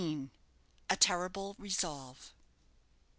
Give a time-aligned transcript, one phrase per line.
[0.89, 2.33] A TERRIBLE RESOLVE.